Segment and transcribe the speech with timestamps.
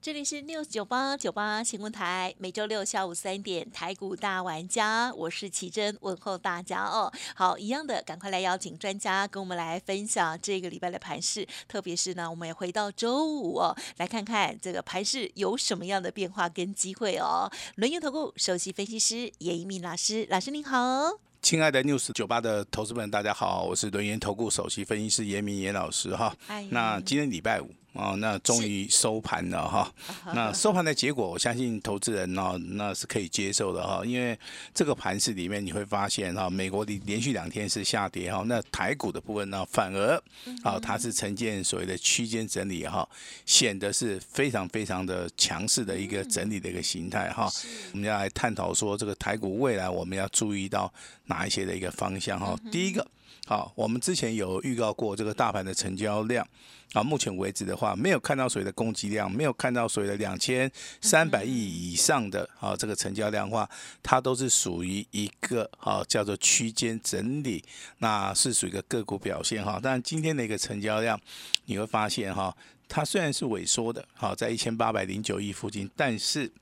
[0.00, 7.12] 这里是 news 九八九八新闻台，每周六下午三点台股大玩家，我是奇珍，问候大家哦。
[7.34, 17.50] 好，一样的，赶快来邀请专家跟我们来分享这个礼拜的盘势，特别是呢，我们也回到周五哦，来看看这个盘势有什么样的变化跟机会哦。
[17.74, 21.18] 轮研投顾首席分析师严一鸣老师，老师您好。
[21.42, 26.32] 亲爱的 News 酒吧的投资们，大家好，我是轮研投顾首席分析师严明严老师哈。
[26.70, 27.68] 那今天礼拜五。
[27.94, 29.92] 哦，那终于收盘了哈。
[30.34, 34.04] 那收盘的结果，我相信投资人呢，那是可以接受的哈。
[34.04, 34.38] 因为
[34.72, 40.14] 这个盘市里面你会发现哈，美国的连续两天是下跌哈，那台股的部分呢，反而
[40.62, 43.08] 啊，它是呈现所谓的区间整理哈，
[43.46, 47.50] 显得是非常非常的强势的一个整理的一个形态哈。
[47.92, 50.92] 我们要来探讨说，这个台股未来我们要注意到
[51.24, 52.56] 哪一些的一个方向哈。
[52.70, 53.04] 第一个。
[53.48, 56.46] 好，我们之前有预告过这个大盘的成交量
[56.92, 63.66] 啊，目前为止的话，没有看到所谓的供给量，没有看到所谓的两千三百亿以上的啊这个成交量的话，
[64.02, 67.64] 它都是属于一个啊叫做区间整理，
[68.00, 69.80] 那是属于一个个股表现哈。
[69.82, 71.18] 但今天的一个成交量，
[71.64, 72.54] 你会发现哈，
[72.86, 76.52] 它虽然是萎缩的，好在一千八百零九亿附近，但是。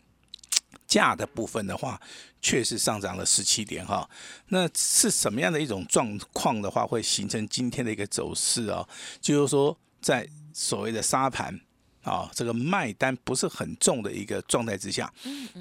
[0.86, 2.00] 价的部分的话，
[2.40, 4.08] 确实上涨了十七点哈。
[4.48, 8.86] 那是什么样的一种状况的话，会形成今天的一个走势啊？
[9.20, 11.60] 就是说，在所谓的沙盘
[12.02, 15.12] 啊，这个卖单不是很重的一个状态之下，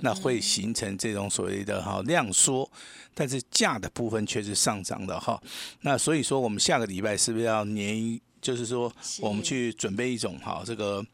[0.01, 2.69] 那会形成这种所谓的哈量缩，
[3.13, 5.41] 但是价的部分却是上涨的哈。
[5.81, 8.19] 那所以说，我们下个礼拜是不是要年？
[8.41, 11.05] 就是说，我们去准备一种哈这个。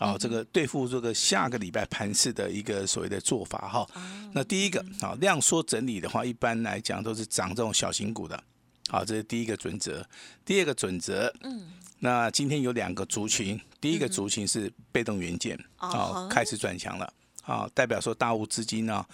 [0.00, 3.86] 啊，这个对付这个下个礼拜盘市的一个所谓的做法哈。
[4.32, 8.42] 那第一个啊，量缩整理的话，一般来讲都是涨这种小型股的。
[8.88, 10.02] 好，这是第一个准则。
[10.42, 11.68] 第二个准则，嗯，
[11.98, 17.12] 那今天有两个族群，第一个族群是被动元件，啊，开始转强了。
[17.42, 19.04] 啊，代表说大户资金呢，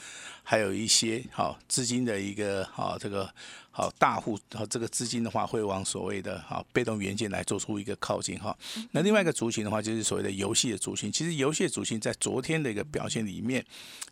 [0.42, 3.28] 还有一些好资金的一个好这个
[3.76, 8.56] 好大户，好这个资金的话会往所谓的好被动元件来做出一个靠近哈。
[8.92, 11.12] 那另外一个族群的话，就是所谓的游戏的族群。
[11.12, 13.62] 其实游戏的族群在昨天的一个表现里面，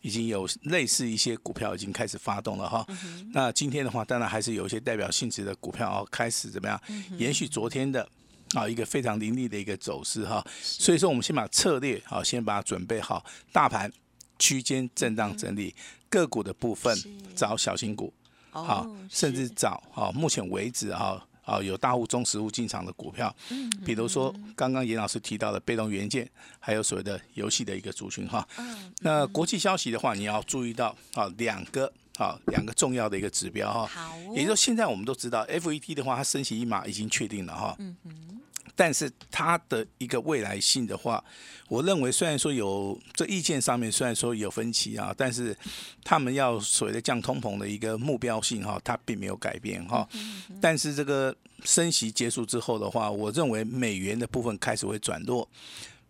[0.03, 2.87] 已经有类似一些股票已经开始发动了哈。
[3.33, 6.79] 那今天的话，当然还是有一些代表性质的股票哦，开始怎么样
[7.17, 8.07] 延续昨天的。
[8.55, 10.47] 啊，一个非常凌厉的一个走势哈。
[10.61, 13.91] 所以说，我们先把策略好，先把它准备好，大盘。
[14.37, 15.73] 区间震荡整理，
[16.11, 16.95] 个股的部分
[17.37, 18.13] 找小型股，
[18.63, 26.29] 好，甚至找好目前为止哈，啊有大户中实物进场的股票，嗯，比如说刚刚严老师提到的被动元件，
[26.61, 38.41] 还有所谓的游戏的一个族群哈，嗯，那国际消息的话，你要注意到啊两个啊两个重要的一个指标哈，好，也就是说现在我们都知道 FET 的话，它升息一码已经确定了哈，嗯嗯。
[38.77, 41.23] 但是它的一个未来性的话，
[41.69, 45.57] 我认为虽然说有这意见上面虽然说有分歧啊，但是
[46.03, 50.09] 他们要所谓的降通膨的一个目标性哈，它并没有改变哈。
[50.61, 51.35] 但是这个
[51.65, 55.49] 升息结束之后的话，我认为美元的部分开始会转弱，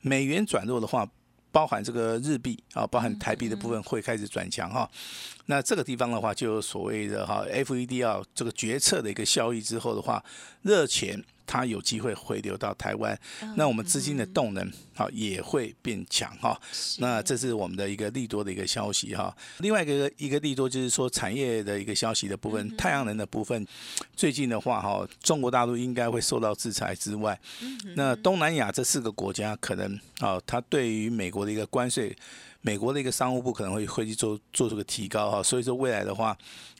[0.00, 1.08] 美元转弱的话。
[1.54, 4.90] 包含这个日币啊，包含台币的部分会开始转强哈。
[5.46, 10.24] 那这个地方的话，就有所谓的哈，FED 啊这个决策的一个效益之后的话，
[10.62, 13.18] 热钱它有机会回流到台湾，
[13.56, 16.58] 那我们资金的动能好也会变强哈。
[16.98, 19.36] 那这是我们的一个利多的一个消息哈。
[19.58, 23.66] 另外一个一个利多就是说产业的一个消息的部分，太阳能的部分，
[24.16, 27.38] 最近的话哈，中国大陆应该会受到制裁之外，
[27.96, 32.16] 那东南亚这四个国家可能啊，它对于美国的一个关税，
[32.66, 36.34] 美国的一个商务部可能会会去做做这个提高哈，所以说未来的话，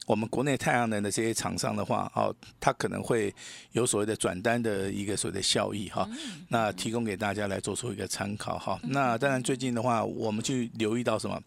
[0.07, 3.31] 我们国内太阳能的这些厂商的话，哦，它可能会
[3.73, 6.09] 有所谓的转单的一个所谓的效益哈，
[6.49, 8.79] 那提供给大家来做出一个参考哈。
[8.81, 11.39] 那当然最近的话，我们去留意到什么？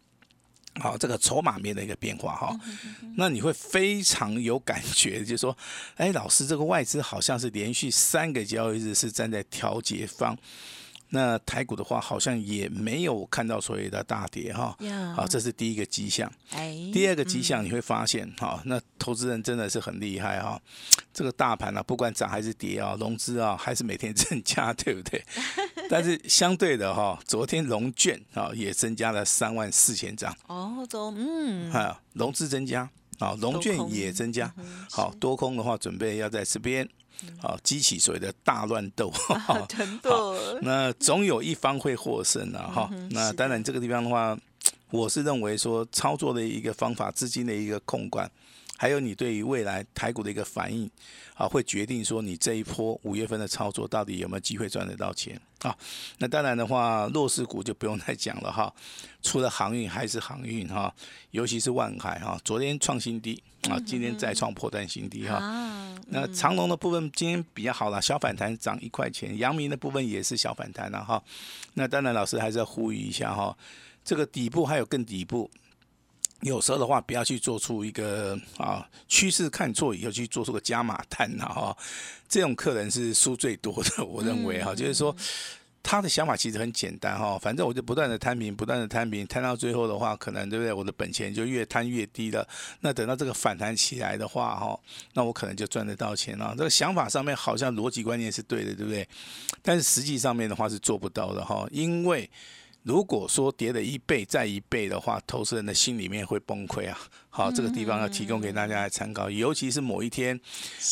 [0.80, 2.56] 好，这个筹码面的一个变化哈，
[3.16, 5.58] 那你会非常有感觉，就是说，
[5.96, 10.38] 哎，老师，这个外资好像是连续三个交易日是站在调节方。
[11.10, 14.76] 那台股的话，好像也没有看到所谓的大跌哈，
[15.16, 16.30] 好，这是第一个迹象。
[16.92, 20.60] 第二个迹象你会发现，哈，那投资人真的是很厉害哈，
[21.12, 25.24] 这个大盘呢，不管涨还是跌啊，融资啊还是每天增加， 对不对？
[25.88, 30.34] 但是相对的哈，昨天融券啊也增加了三万四千张。
[30.46, 32.88] 哦，走，嗯，啊，融资增加。
[33.18, 34.54] 啊，融券也增加，
[34.88, 36.88] 好多空的话准备要在这边，
[37.40, 39.66] 好激起所谓的大乱 斗，好，
[40.62, 44.38] 那总有一方会获胜啊，哈，那当然这个地方的话，
[44.90, 48.30] 我是认为说操作的一个方法，资金的一个控管。
[48.80, 50.88] 还有你对于未来台股的一个反应，
[51.34, 55.76] 啊，会决定说你这一波五月份的操作到底有没有机会赚得到钱啊？
[56.18, 58.72] 那当然的话，弱势股就不用再讲了哈。
[59.20, 60.94] 除了航运还是航运哈，
[61.32, 65.40] 尤其是万海哈，昨天创新低啊，今天再创破断新低哈。
[66.10, 69.36] 那长隆的部分今天比较好了，小反弹涨一块钱。
[69.38, 71.20] 阳明的部分也是小反弹了哈。
[71.74, 73.58] 那当然老师还是要呼吁一下哈，
[74.04, 75.50] 这个底部还有更底部。
[76.42, 81.76] 有时候的话，不要去做出一个啊趋势看错以后去做出个加码单呐哈，
[82.28, 85.14] 这种客人是输最多的，我认为哈，就是说
[85.82, 90.72] 他的想法其实很简单哈，反正我就不断的摊平，不断的摊平，摊到最后的话，可能对不对？
[90.72, 92.46] 我的本钱就越摊越低了。
[92.80, 94.78] 那等到这个反弹起来的话哈，
[95.14, 96.54] 那我可能就赚得到钱了。
[96.56, 99.08] 这个想法上面好像逻辑观念是对的，对不对？
[99.60, 102.30] 但是实际上面的话是做不到的哈，因为。
[102.88, 106.98] 如果说跌了一倍再一倍的话，投资人的心里面会崩溃啊！
[107.28, 110.40] 好，这个地方要提供给大家来参考，尤其是某一天，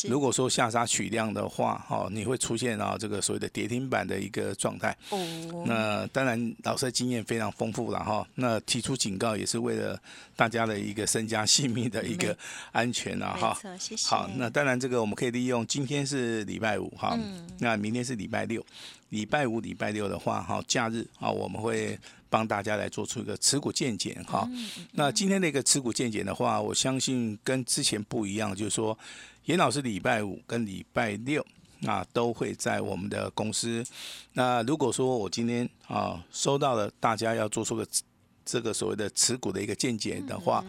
[0.06, 4.94] 如果说下杀取量的话，哈，你会出现啊这个所谓的跌停板的一个状态。
[5.08, 5.64] 哦。
[5.66, 8.28] 那当然，老师的经验非常丰富了哈。
[8.34, 9.98] 那提出警告也是为了
[10.36, 12.36] 大家的一个身家性命的一个
[12.72, 13.58] 安全啊哈。
[13.78, 14.06] 谢谢。
[14.06, 17.18] 好，那当然这个我们可以利用今天是礼拜五哈，
[17.58, 18.62] 那明天是礼拜六。
[19.10, 21.98] 礼拜五、礼拜六的话，哈，假日啊，我们会
[22.28, 24.48] 帮大家来做出一个持股见解，哈。
[24.92, 28.98] 那今天的一个持股见解的话，我相信跟之前不一样，就是说，
[29.44, 31.44] 严老师礼拜五跟礼拜六
[31.86, 33.84] 啊都会在我们的公司。
[34.32, 37.86] 那如果说我今天啊收到了大家要做出个
[38.44, 40.64] 这个所谓的持股的一个见解的话。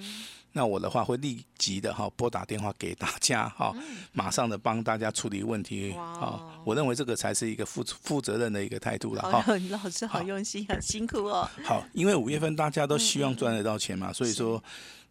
[0.57, 3.71] 那我的话会立即的哈拨打电话给大家哈，
[4.12, 6.42] 马上的帮大家处理问题啊！
[6.65, 9.45] 我认为这个才是一个负负责任的一个态度了哈。
[9.69, 11.48] 老师好用心，很辛苦哦。
[11.63, 14.62] 好，因为五月份大家都希望赚得到钱嘛，所以说。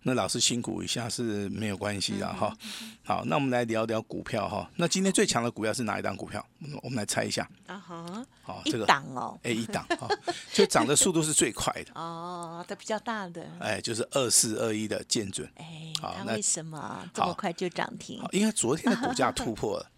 [0.06, 2.56] 那老师辛苦一下是没有关系的哈。
[3.04, 4.70] 好，那我们来聊聊股票哈。
[4.76, 6.46] 那今天最强的股票是哪一档股票？
[6.80, 7.48] 我们来猜一下。
[7.66, 8.26] 啊哈。
[8.40, 9.36] 好，这个档哦。
[9.42, 10.08] 哎，一档哈，
[10.52, 11.90] 就涨的速度是最快的。
[12.00, 13.44] 哦，它比较大的。
[13.58, 15.50] 哎，就是二四二一的建准。
[15.56, 18.24] 哎，好，那为什么这么快就涨停？
[18.30, 19.90] 因为昨天的股价突破了。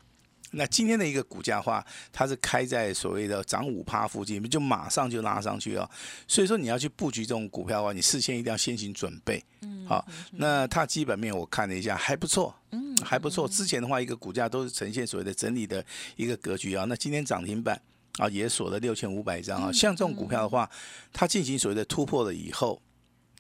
[0.52, 5.88] 那今天的一个股价话，它是开在所谓的涨五趴附近，就马上就拉上去了。
[6.26, 9.44] 所以说你要去布局这种股票的话，你事先一定要先行准备。
[9.60, 13.46] 嗯，好，那它基本面我看了一下还不错，嗯，还不错。
[13.46, 15.84] 之前的话，一个股价都是呈现所谓的整理的
[16.16, 16.86] 一个格局啊。
[16.88, 17.78] 那今天涨停板
[18.16, 19.70] 啊，也锁了六千五百张啊。
[19.70, 20.70] 像这种股票的话，
[21.12, 22.80] 它进行所谓的突破了以后，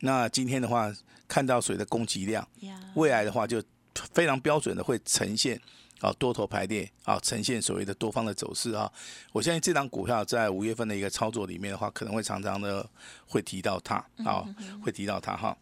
[0.00, 0.92] 那今天的话
[1.26, 2.46] 看到所谓的供给量，
[2.94, 3.62] 未来的话就
[4.12, 5.58] 非常标准的会呈现。
[6.00, 8.90] 啊，多头排列啊，呈现所谓的多方的走势啊。
[9.32, 12.88] 我相信这张股票在五月份的一个操作里面的话，可能会常常的
[13.26, 14.44] 会提到它啊，
[14.84, 15.56] 会提到它哈。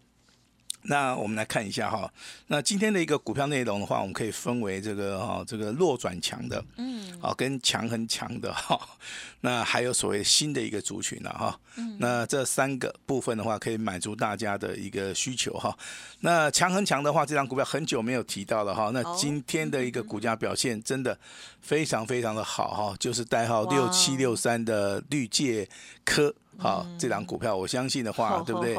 [0.89, 2.09] 那我们来看一下哈，
[2.47, 8.79] 那今天的一个股票内容的话，我们可以分为这个哈，这个弱转强的，嗯，啊，跟强很强的哈，
[9.43, 15.77] 那还有所谓新的一个族群了哈，嗯，那这三个部分的话，可以满足大家的一个需求哈。
[16.21, 21.19] 那强很强的话，这张股票很久没有提到了哈，那今天的一个股价表现真的
[21.61, 25.69] 非常非常的好哈，就是代号六七六三的绿界
[26.05, 26.33] 科。
[26.59, 28.77] 好，这档股票我相信的话，对不对？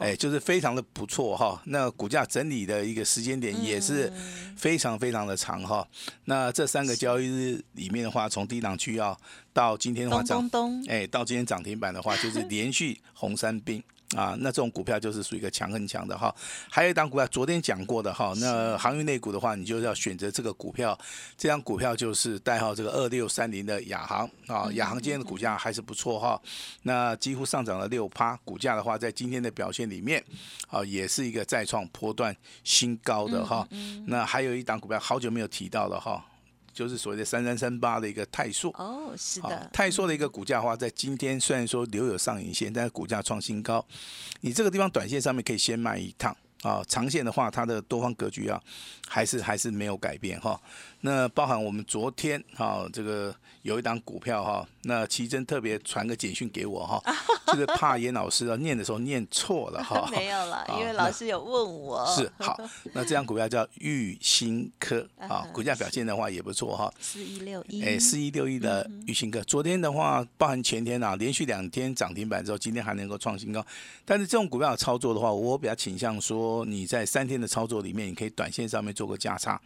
[0.00, 1.60] 哎，就是非常的不错哈。
[1.66, 4.10] 那股价整理的一个时间点也是
[4.56, 5.86] 非常非常的长哈。
[6.24, 9.18] 那这三个交易日里面的话，从低档区要
[9.52, 10.48] 到今天的话涨，
[10.88, 13.82] 哎，到今天涨停板的话，就是连续红三兵。
[14.16, 16.34] 啊，那这种股票就是属于一个强很强的哈。
[16.68, 20.98] 还有一档股票，昨天讲过的哈，那航运类股的话，你就要选择这个股票。
[21.36, 26.40] 这张股票就是代号这个二六三零的亚航啊，亚航今天的股价还是不错哈。
[26.82, 30.24] 那几乎上涨了六趴，股价的话在今天的表现里面，
[30.68, 33.66] 啊，也是一个再创波段新高的哈。
[34.06, 36.24] 那还有一档股票，好久没有提到了哈。
[36.80, 38.70] 就是所谓的三三三八的一个泰硕。
[38.78, 43.84] 哦，是的，泰硕的一个股价的话，在今天虽然说留有上影线，但是股价创新高，
[44.40, 46.34] 你这个地方短线上面可以先卖一趟。
[46.62, 48.62] 啊，长线的话，它的多方格局啊，
[49.08, 50.60] 还是还是没有改变哈。
[51.02, 57.02] 那包含我们昨天哈，这个有一档股票哈，那奇珍特别传个简讯给我哈，
[57.52, 60.08] 就是怕严老师啊念的时候念错了哈。
[60.12, 62.06] 没有了，因为老师有问我。
[62.06, 62.58] 是好，
[62.94, 66.92] 那这张股票叫玉新科 啊，股价表现的话也不错哈。
[67.00, 67.82] 四一六一。
[67.82, 73.64] 哎，四一六一的玉兴科，昨天的话，包含前天啊，连续两天涨停板之后，今天还能够创新高。
[74.04, 76.30] 但是这种股票操作的话，我比较倾向说。
[76.30, 79.60] 说你在三天的操作里面，你可以短线上面做个价差。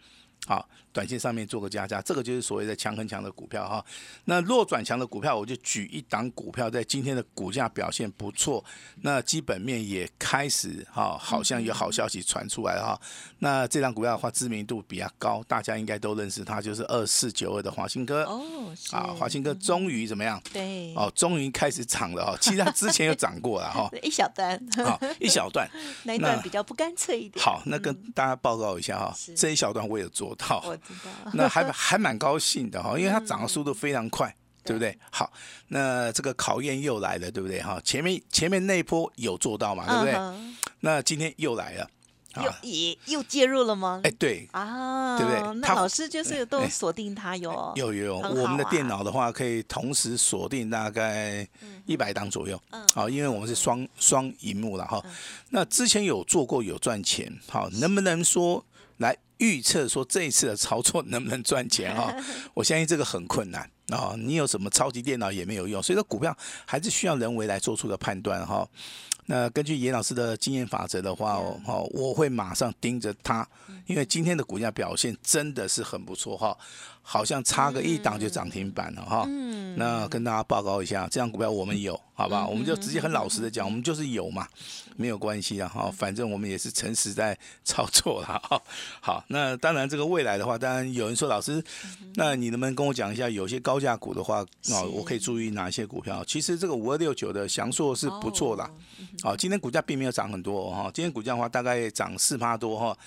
[0.47, 3.85] 好，短线上面做个加价，这个就是所谓的强很强的股票哈。
[4.23, 8.63] 那弱转强的股票，我就举一档股票，在今天的股价表现不错，
[9.01, 12.97] 那基本面也开始哈，好像有好消息传出来哈。
[13.39, 20.41] 那这档股票的话，知名度比较高，大家应该都认识它，就是二四九二的华兴哥哦，啊，华兴哥终于怎么样？
[20.53, 22.37] 对，哦，终于开始涨了哈。
[22.39, 25.69] 其实它之前有涨过了哈， 一小段，好，一小段，
[26.05, 27.43] 那一段比较不干脆一点。
[27.43, 30.25] 好，那跟大家报告一下哈，这一小段我有做。
[30.25, 30.77] 我知道，
[31.33, 34.73] 那还还蛮高兴的哈，因为它涨的速度非常快，对。
[34.73, 34.97] 不对？
[35.11, 35.31] 好，
[35.69, 37.61] 那这个考验又来了，对不对？
[37.61, 40.55] 哈，前面前面那一波有做到嘛，对不对？
[40.79, 41.89] 那今天又来了，
[42.35, 44.01] 又也又介入了吗？
[44.03, 44.47] 哎，对。
[44.51, 45.59] 啊，对不对？
[45.59, 51.47] 那老师就是都锁定它有，有有，我们的电脑的话可以同时锁定大概
[51.85, 55.01] 一百档左右，嗯，好，因为我们是双双荧幕了哈。
[55.49, 58.63] 那之前有做过有赚钱，好，能不能说
[58.97, 59.15] 来？
[59.37, 62.15] 预测说这一次的操作能不能赚钱哈？
[62.55, 64.15] 我相信这个很困难啊！
[64.17, 66.33] 你有什么超级电脑也没有用，所以说股票
[66.65, 68.65] 还是需要人为来做出的判断哈。
[69.25, 73.45] 那根据严老师的经验法则的话哦，我会马上盯着它，
[73.87, 76.57] 因为今天的股价表现真的是很不错哈。
[77.07, 79.27] 好像差个一档就涨停板了哈，
[79.77, 82.47] 那跟大家报告一下，这样股票我们有，好吧？
[82.47, 84.47] 我们就直接很老实的讲，我们就是有嘛，
[84.95, 88.59] 没有关系啊哈，反正我们也是诚实在操作了哈。
[88.99, 91.63] 好，那当然这个未来的话，当然有人说老师，
[92.15, 96.25] 那你能不能跟我讲一下，有些高价股的话，哦，我可以注意哪些股票？
[96.25, 98.67] 其实这个五二六九的翔硕是不错的，
[99.21, 102.97] 好，今天股价并没有涨很多哈，今天股价的话大概涨四趴多哈，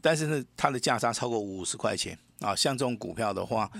[0.00, 2.18] 但是呢，它的价差超过五十块钱。
[2.44, 3.70] 啊，像这种股票的话，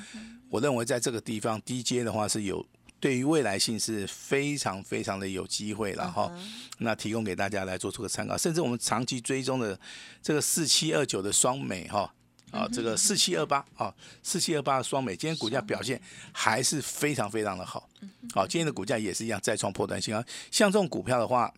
[0.49, 2.67] 我认为在这个地方低阶的话是有
[2.99, 6.33] 对于未来性是非常非常的有机会了哈。
[6.79, 9.79] 那提供给大家来做出个参考，甚至我们长期追踪的
[10.23, 12.11] 这个四七二九的双美哈
[12.51, 16.01] 啊，这个四七二八啊，四七二八的双美，今天股价表现
[16.33, 17.87] 还是非常非常的好。
[18.33, 20.25] 好，今天的股价也是一样再创破断新高。
[20.51, 21.53] 像这种股票的话。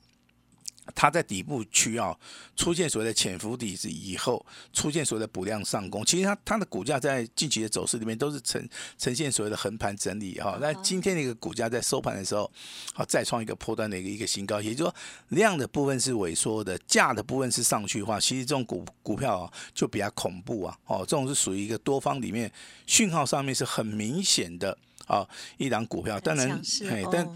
[0.95, 2.17] 它在底部区啊
[2.55, 10.59] 出现所谓的潜伏底子以后，出现所谓的补量上攻，其实它它的股价在近期的走势里面都是呈呈现所谓的横盘整理哈。
[10.61, 12.51] 那今天的一个股价在收盘的时候，
[12.95, 14.95] 好再创一个破断的一个一个新高，也就是说
[15.29, 20.79] 量的部分是萎缩的，价的部分是上去的话，其实这种股股票啊就比较恐怖啊。
[20.87, 22.51] 哦，这种是属于一个多方里面
[22.87, 24.77] 讯号上面是很明显的。
[25.07, 26.61] 啊，一档股票，当然，
[26.91, 27.27] 哎，但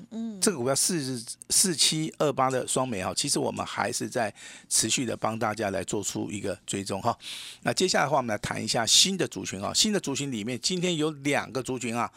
[0.41, 4.33] 这个股票四四七二八的双美哈，其实我们还是在
[4.69, 7.17] 持续的帮大家来做出一个追踪哈。
[7.63, 12.11] 那接下来的话，我们来谈一下新的族群啊，新的族群里面，今天有两个族群啊，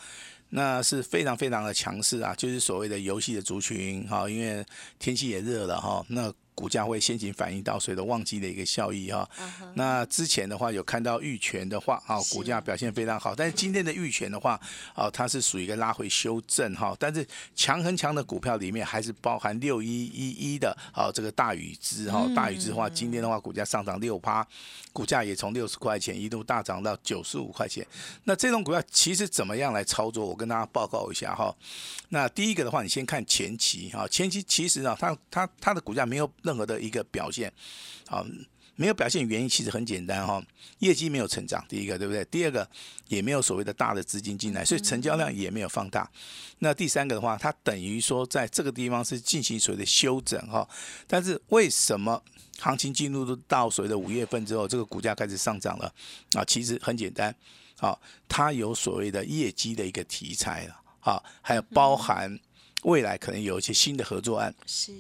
[0.50, 4.66] 那是非常非常的强势啊，就是所谓的游戏的族群哈，因为
[5.00, 6.34] 天气也热了哈，那。
[6.56, 9.28] 股价会先行反映到所谓的旺季的一个效益哈，
[9.74, 14.60] 那之前的话有看到玉泉的话啊，股价表现非常好，但是今天的玉泉的话
[14.94, 24.46] 啊，它是属于一个拉回修正哈，但是强很强的股票里面还是包含六一一一的啊这个大禹之哈，大禹之的话今天的话股价上涨六趴，
[24.92, 27.86] 股价也从六十块钱一度大涨到九十五块钱，
[28.26, 30.24] 那这种股票其实怎么样来操作？
[30.26, 31.56] 我跟大家报告一下哈，
[32.10, 36.30] 那第一个的话，你先看前期哈，前期其实啊，它它它的股价没有。
[36.44, 37.52] 任何的一个表现，
[38.08, 38.24] 啊，
[38.76, 40.44] 没有表现原因其实很简单哈，
[40.80, 42.24] 业绩没有成长，第一个对不对？
[42.26, 42.68] 第二个
[43.08, 46.10] 也没有所谓的大的资金进来，所以成交量也没有放大。
[46.60, 50.68] 那第三个的话，它等于说在这个地方是进行所谓的修整哈。
[51.08, 52.22] 但是为什么
[52.60, 55.94] 行情进入到所谓的五月份之后，这个股价开始上涨了
[56.34, 56.44] 啊？
[56.46, 57.36] 其实很简单，
[57.78, 57.98] 啊，
[58.28, 62.40] 它有所谓的业绩的一个题材了，好，还有包含。
[62.84, 64.92] 未来可能有一些新的合作案，是。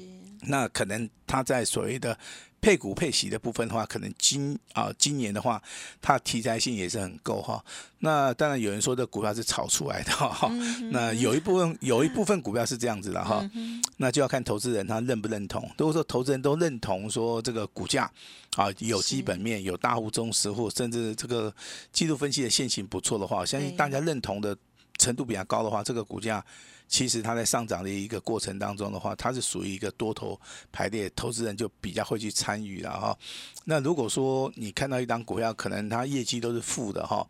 [0.41, 2.17] 那可能他在所谓的
[2.59, 5.61] 配股配息的部分的话，可能今啊今年的话，
[6.01, 7.63] 它题材性也是很够哈。
[7.99, 10.49] 那当然有人说这股票是炒出来的哈，
[10.91, 13.49] 那有一部分有一部分股票是这样子的哈，
[13.97, 15.61] 那就要看投资人他认不认同。
[15.77, 18.09] 如果说投资人都认同说这个股价
[18.57, 21.53] 啊有基本面、有大户、中实户，甚至这个
[21.93, 24.57] 季度分析的线型不错的话，相信大家认同的
[24.97, 26.43] 程度比较高的话，这个股价。
[26.93, 30.39] 其实它在上涨的一个过程当中的话，它是属于一个多头
[30.71, 33.17] 排列，投资人就比较会去参与了哈。
[33.65, 37.27] 那如果说你看到一档股票，可能它业绩都是负的哈。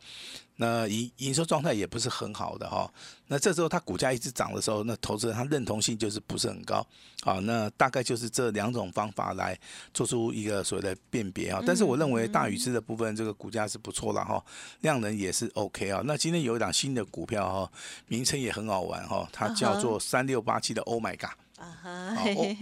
[0.57, 2.91] 那营营收状态也不是很好的哈，
[3.27, 6.85] 那这时候它股价一直涨的时候，那投资人他认同性就是不是很高，
[7.23, 9.57] 好，那大概就是这两种方法来
[9.93, 11.59] 做出一个所谓的辨别啊。
[11.65, 14.43] 但是我认为大禹之的部分这个股价是不错了哈，
[14.81, 16.01] 量能也是 OK 啊。
[16.05, 17.71] 那今天有一档新的股票哈，
[18.07, 21.31] 名称也很好玩哈，它叫做三六八七的 Oh My God。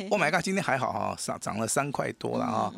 [0.09, 2.73] 哦，My God，今天还好哈，上涨了三块多了啊。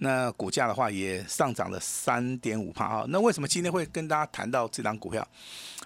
[0.00, 3.06] 那股价的话也上涨了三点五帕哈。
[3.08, 5.26] 那为什么今天会跟大家谈到这张股票？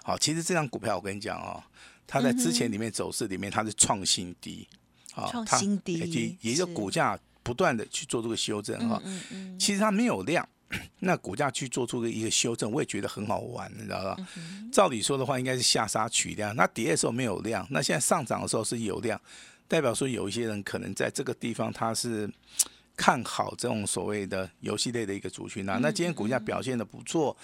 [0.03, 1.61] 好，其实这张股票我跟你讲哦，
[2.07, 4.67] 它在之前里面走势里面它是创新低，
[5.13, 9.01] 啊，创新低，也就股价不断的去做这个修正哈。
[9.59, 10.47] 其实它没有量。
[10.99, 14.17] 那股价去做出一个修正，我也觉得很好玩，你知道吧？
[14.73, 16.53] 照理说的话，应该是下杀取量。
[16.55, 19.19] 那跌的时候没有量，那现在上涨的时候是有量，
[19.67, 22.29] 代表说有一些人可能在这个地方他是。
[22.97, 27.35] 看好这种所谓的游戏类的一个族群啊，那今天股价表现的不错，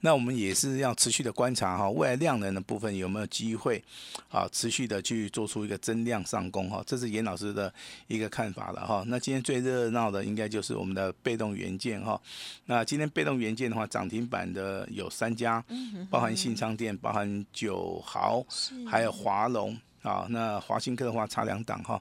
[0.00, 3.82] 那我们也是要持续的观察哈，未来量能的部分有没有机会
[4.28, 7.72] 啊，持续的去做出一个增量上攻哈，这是严老师的
[8.06, 9.02] 一个看法了哈。
[9.06, 12.20] 那今天最热闹的应该就是我们的被动元件哈，
[12.66, 15.64] 那今天被动元件的话，涨停板的有三家，
[16.10, 18.44] 包含信昌店、包含九豪，
[18.86, 22.00] 还有华龙啊，那华新科的话差两档哈。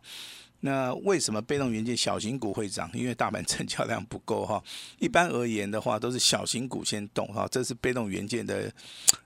[0.60, 2.90] 那为什么被动元件小型股会涨？
[2.94, 4.62] 因为大盘成交量不够哈。
[5.00, 8.72] 一般而言的话，都是小型股先动哈，这是被动元件的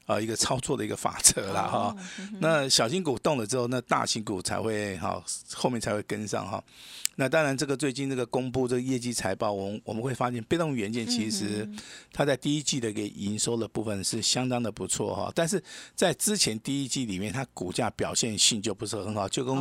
[0.07, 1.95] 呃一个操作的一个法则啦哈。
[2.39, 5.23] 那小型股动了之后，那大型股才会哈
[5.53, 6.61] 后面才会跟上哈。
[7.17, 11.69] 那当然，这个最近这个公布这个业绩财报，我我们会发现被动元件其实
[12.11, 15.31] 它在第一季的一个营收的部分是相当的不错哈。
[15.35, 15.61] 但是
[15.93, 19.55] 在之前第一季里面，它股价表现性就不是很好，就跟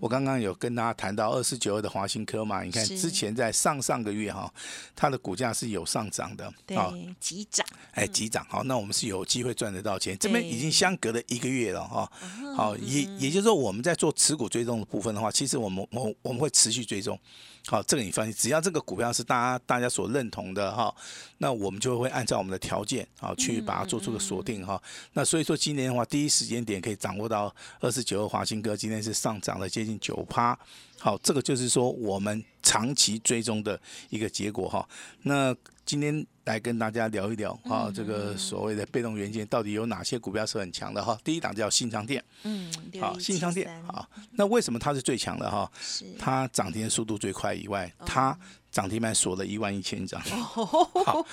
[0.00, 4.50] 我刚刚有跟大家谈到二四九二的华兴科嘛，你看之前在上上个月哈，
[4.96, 6.76] 它的股价是有上涨的，对，
[7.20, 10.16] 急涨，哎，急涨，好，那我们是有机会赚得到钱。
[10.16, 12.10] 这边已经相隔了一个月了哈，
[12.56, 17.02] 好，也也就是说我们在做持股追踪的部分的话，其实我们我我们会持续追。
[17.02, 17.18] 踪，
[17.66, 20.94] 好，这个你放心，只要这个股票是大家大家所认同的哈，
[21.38, 24.80] 那我们就会按照我们的条件啊去把它做出个锁定哈。
[25.14, 30.56] 那所以说今年的话，第一时间点可以掌握到二十九二华兴科今天是上涨了接近九趴，
[31.02, 33.78] 好，这个就是说我们长期追踪的
[34.08, 34.88] 一个结果哈。
[35.22, 35.52] 那
[35.84, 41.18] 今天来跟大家聊一聊啊，这个所谓的被动元件到底有哪些股票是很强的哈？
[41.24, 45.68] 第一档叫信昌店，嗯，好，信昌店，好，那为什么它是最强的哈？
[45.80, 48.38] 是它涨停速度最快以外，它
[48.70, 50.20] 涨停板锁了一万一千张。
[50.20, 51.26] 好，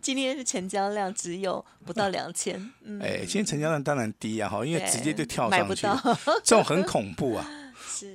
[0.00, 2.56] 今天是成交量只有不到两千。
[3.00, 5.88] 哎，今天成交量当然低啊，哈，因为直接就跳上去，
[6.44, 7.44] 这种很恐怖啊。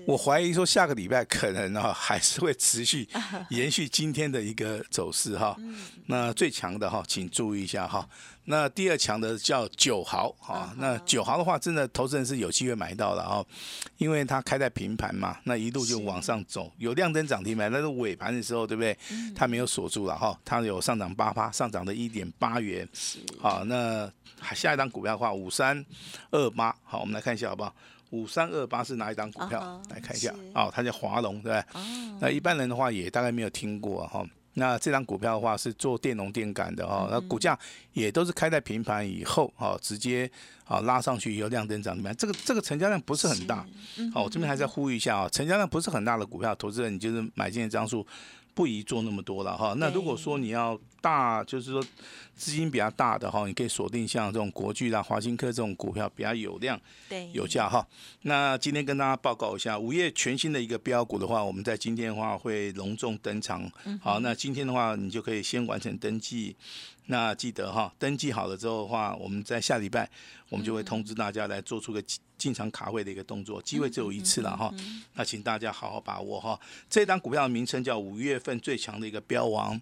[0.05, 3.07] 我怀疑说下个礼拜可能哈还是会持续
[3.49, 5.55] 延续今天的一个走势哈。
[6.07, 8.07] 那最强的哈，请注意一下哈。
[8.47, 10.71] 那第二强的叫九豪哈。
[10.77, 13.43] 那九豪的话，真的投资人是有机会买到的哈，
[13.97, 18.95] 因为它开在平盘嘛，那一路就往上走，有亮灯涨停板，但是尾盘的时候对不对？
[19.35, 22.87] 它没有锁住了哈，它有上涨八趴，上涨的一点八元。
[23.39, 24.07] 好，那
[24.53, 25.83] 下一张股票的话，五三
[26.29, 27.73] 二八，好，我们来看一下好不好？
[28.15, 29.81] 五三二八是哪一张股票？
[29.89, 31.81] 来看一下哦，它叫华龙，对不对？
[32.21, 34.25] 那一般人的话也大概没有听过哈。
[34.53, 37.59] 那这张股票的话是做电容电感的哦，那股价
[37.91, 40.31] 也都是开在平盘以后，哦，直接
[40.63, 42.15] 啊拉上去以后亮灯涨停板。
[42.15, 43.65] 这个这个成交量不是很大，
[44.13, 48.07] 好，我这边还在呼吁一下啊，成交量不是很大的股票，投资人你就是买进的张数。
[48.53, 49.75] 不宜做那么多了哈。
[49.77, 51.79] 那如果说你要大，就是说
[52.35, 57.87] 资金比较大的哈，你可以锁定像这种国巨啦、华兴科这种股票比较有量、对有价哈。
[58.23, 63.71] 那今天跟大家报告一下，五月全新的一个标股的话，我们在今天的话会隆重登场。
[64.01, 66.55] 好，那今天的话你就可以先完成登记。
[67.07, 70.09] 那记得哈，登记好了之后的话，我们在下礼拜
[70.49, 72.03] 我们就会通知大家来做出个
[72.35, 74.73] 进场卡位的一个动作，机会只有一次了哈。
[75.13, 76.59] 那请大家好好把握哈。
[76.89, 79.79] 这张股票的名称叫五月份最强的一个标王，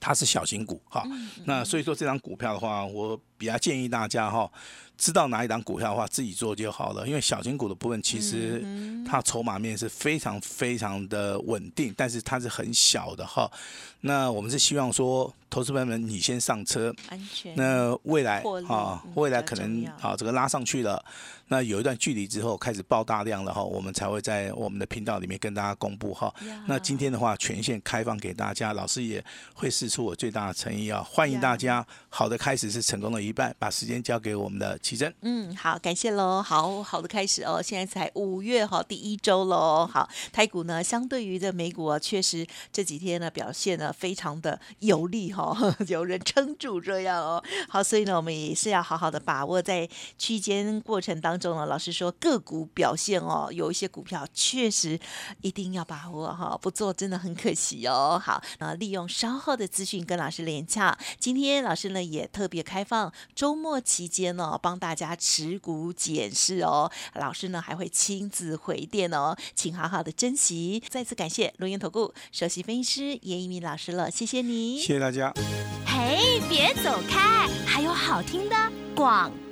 [0.00, 1.04] 它是小型股哈。
[1.44, 4.50] 那所以说这张股票的话，我比较建议大家哈。
[4.96, 7.06] 知道哪一档股票的话，自己做就好了。
[7.06, 8.64] 因为小型股的部分，其实
[9.04, 13.50] 它筹码面是非常非常的稳定，但是它是很小的哈。
[14.02, 17.56] 那我们是希望说，投资朋友们你先上车，安全。
[17.56, 21.04] 那未来啊，未来可能啊，这个拉上去了，
[21.48, 26.32] 那有一段距离之后开始爆大量了哈，我们才会在我们的频道里面跟大家公布哈。
[26.68, 31.84] 那今天的话，全线开放给大家，老师也会试出我最大的诚意啊，欢迎大家。
[32.10, 34.78] 好的开始是成功的一半，把时间交给我们的。
[34.84, 45.56] 奇珍，嗯，好，感谢喽，好好的开始哦，现在才五月哈，第一周喽，好，台股呢，相对于这美股啊，确实这几天呢表现呢非常的有利哈，
[45.88, 55.00] 有人撑住这样哦，好，所以呢，我们也是要好好的把握在区间过程当中呢，老师说个股表现哦，有一些股票确实
[55.40, 66.90] 一定要把握哈，不做真的很可惜哦，好，那利用稍后的资讯跟老师连洽，今天老师呢也特别开放周末期间呢，帮大家持股检视哦。
[67.14, 70.82] 老师呢还会亲自回电哦，请好好的珍惜。
[70.88, 75.32] 再次感谢龙岩投顾首席分析师严一鸣老师了，谢谢你，谢谢大家。
[75.86, 78.56] 嘿，别走开，还有好听的
[78.94, 79.43] 广告。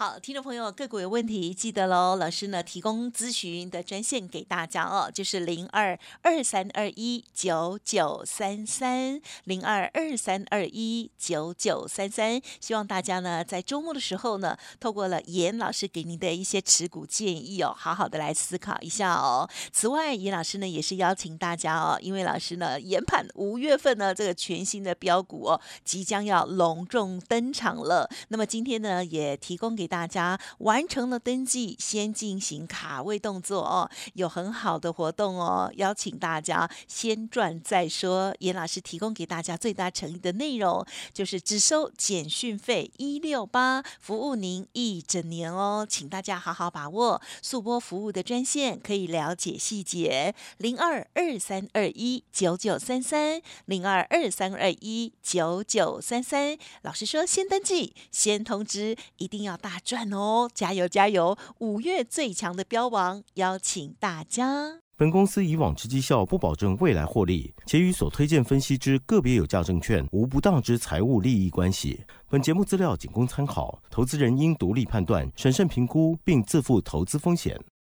[0.00, 2.14] 好，听众朋友，个股有问题记得喽。
[2.14, 12.40] 老师呢提供咨询的专线给大家哦，就是零二二三二一九九三三零二二三二一九九三三。
[12.60, 19.50] 希望大家呢在周末的时候呢，透过了严老师给您的一些持股建议哦，好好的来思考一下哦。
[19.72, 28.08] 此外，严老师呢也是邀请大家哦，因为老师呢研判五月份呢这个全新的标股哦即将要隆重登场了。
[28.28, 38.34] 那么今天呢也提供给大家完成了登记，先进行卡位动作哦，有很好的活动哦，邀请大家先赚再说。
[38.40, 50.34] 严老师提供给大家最大诚意的内容，就是只收简讯费一六八，服务您一整年哦，请大家好好把握速播服务的专线，可以了解细节。
[50.58, 56.58] 零二二三二一九九三三，零二二三二一九九三三。
[56.82, 60.48] 老师说，先登记，先通知，一定要大赚哦！
[60.54, 61.36] 加油加油！
[61.58, 64.80] 五月最强的标王，邀请大家。
[64.96, 72.04] 本公司以往之绩效不保证未来获利，且与所推荐分析之个别有价证券无不当之财务利益关系。
[72.28, 77.56] 本节目资料仅供参考，投资人应独立判断、审慎评估，并自负投资风险。